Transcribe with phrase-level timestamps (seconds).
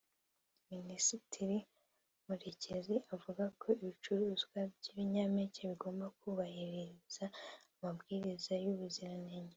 [0.71, 1.57] Minisitiri
[2.25, 7.25] Murekezi avuga ko ibicuruzwa by’ibinyampeke bigomba kubahiriza
[7.77, 9.49] amabwiriza y’ubuziranenge